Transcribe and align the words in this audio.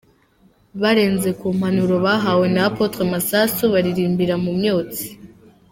Barenze 0.81 1.29
ku 1.39 1.47
mpanuro 1.57 1.95
bahawe 2.05 2.45
na 2.53 2.61
Apotre 2.69 3.03
Masasu 3.13 3.63
baririmbira 3.73 4.35
mu 4.43 4.51
myotsi. 4.59 5.07